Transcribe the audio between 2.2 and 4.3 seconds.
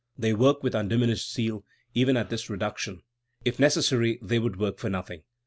this reduction. If necessary,